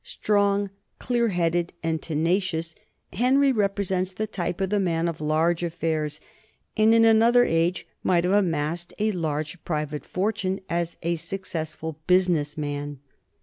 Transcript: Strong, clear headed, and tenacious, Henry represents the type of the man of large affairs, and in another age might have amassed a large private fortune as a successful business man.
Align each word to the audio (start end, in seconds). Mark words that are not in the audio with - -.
Strong, 0.03 0.71
clear 0.97 1.27
headed, 1.27 1.73
and 1.83 2.01
tenacious, 2.01 2.73
Henry 3.13 3.51
represents 3.51 4.11
the 4.11 4.25
type 4.25 4.59
of 4.59 4.71
the 4.71 4.79
man 4.79 5.07
of 5.07 5.21
large 5.21 5.61
affairs, 5.61 6.19
and 6.75 6.95
in 6.95 7.05
another 7.05 7.45
age 7.45 7.85
might 8.01 8.23
have 8.23 8.33
amassed 8.33 8.95
a 8.97 9.11
large 9.11 9.63
private 9.63 10.03
fortune 10.03 10.59
as 10.67 10.97
a 11.03 11.17
successful 11.17 11.99
business 12.07 12.57
man. 12.57 12.97